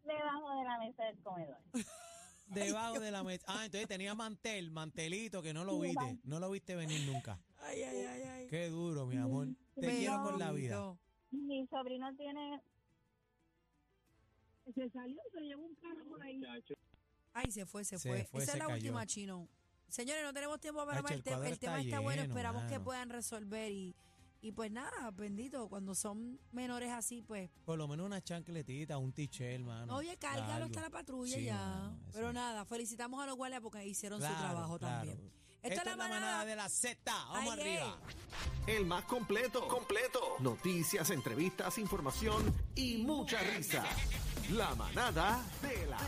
Debajo 0.04 0.50
de 0.58 0.64
la 0.64 0.78
mesa 0.78 1.04
del 1.04 1.18
comedor. 1.22 1.56
Debajo 2.46 2.98
de 2.98 3.10
la 3.12 3.22
mesa. 3.22 3.44
Ah, 3.46 3.64
entonces 3.64 3.86
tenía 3.86 4.12
mantel, 4.16 4.72
mantelito, 4.72 5.40
que 5.40 5.52
no 5.54 5.64
lo 5.64 5.78
viste. 5.78 6.18
No 6.24 6.40
lo 6.40 6.50
viste 6.50 6.74
venir 6.74 7.06
nunca. 7.08 7.38
Ay, 7.60 7.82
ay, 7.84 7.96
ay, 8.06 8.22
ay. 8.22 8.46
Qué 8.48 8.68
duro, 8.70 9.06
mi 9.06 9.16
amor. 9.18 9.46
Te 9.76 9.86
quiero 9.98 10.22
con 10.24 10.38
la 10.38 10.50
vida. 10.50 10.96
Mi 11.30 11.64
sobrino 11.68 12.12
tiene... 12.16 12.60
Se 14.74 14.90
salió 14.90 15.20
y 15.28 15.30
se 15.32 15.40
llevó 15.42 15.64
un 15.64 15.74
carro 15.76 16.04
por 16.08 16.20
ahí. 16.22 16.42
Ay, 17.32 17.50
se 17.52 17.66
fue, 17.66 17.84
se, 17.84 17.98
Se 17.98 18.08
fue. 18.08 18.24
fue, 18.24 18.42
Esa 18.42 18.52
se 18.52 18.58
es 18.58 18.64
la 18.64 18.66
cayó. 18.68 18.76
última, 18.90 19.06
Chino. 19.06 19.48
Señores, 19.90 20.22
no 20.24 20.32
tenemos 20.32 20.60
tiempo 20.60 20.84
para 20.86 21.02
más. 21.02 21.10
el 21.12 21.18
El, 21.18 21.22
te- 21.22 21.32
el 21.34 21.42
está 21.44 21.56
tema 21.66 21.80
está 21.80 22.00
bueno. 22.00 22.22
Esperamos 22.22 22.64
que 22.64 22.80
puedan 22.80 23.10
resolver. 23.10 23.70
Y, 23.72 23.94
y 24.42 24.52
pues 24.52 24.70
nada, 24.70 25.10
bendito, 25.10 25.68
cuando 25.68 25.94
son 25.94 26.38
menores 26.52 26.90
así, 26.92 27.22
pues. 27.22 27.50
Por 27.66 27.76
lo 27.76 27.86
menos 27.88 28.06
una 28.06 28.22
chancletita, 28.22 28.96
un 28.98 29.12
t-shirt, 29.12 29.54
hermano. 29.60 29.96
Oye, 29.96 30.16
cárgalo 30.16 30.64
hasta 30.66 30.80
la 30.80 30.90
patrulla 30.90 31.36
Sí, 31.36 31.44
ya. 31.44 31.56
mano, 31.56 31.98
Pero 32.12 32.28
es. 32.28 32.34
nada, 32.34 32.64
felicitamos 32.64 33.22
a 33.22 33.26
los 33.26 33.36
guardias 33.36 33.60
porque 33.60 33.84
hicieron 33.86 34.20
su 34.20 34.26
trabajo 34.28 34.78
claro. 34.78 34.96
también. 35.08 35.30
Esta, 35.62 35.82
es 35.82 35.86
la 35.88 35.96
manada 35.96 36.44
de 36.46 36.56
la 36.56 36.70
Z. 36.70 36.98
Vamos 37.12 37.52
Ay, 37.54 37.60
arriba. 37.60 37.98
El 38.66 38.86
más 38.86 39.04
completo. 39.04 39.68
Completo. 39.68 40.36
Noticias, 40.38 41.10
entrevistas, 41.10 41.76
información 41.76 42.54
y 42.74 42.96
mucha 43.02 43.40
risa. 43.40 43.84
La 44.52 44.74
manada 44.74 45.44
de 45.60 45.86
la 45.86 45.98